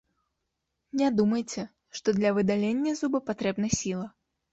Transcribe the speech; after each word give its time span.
Не 1.01 1.09
думайце, 1.19 1.65
што 1.99 2.07
для 2.19 2.31
выдалення 2.37 2.95
зуба 3.01 3.19
патрэбна 3.29 3.67
сіла. 3.81 4.07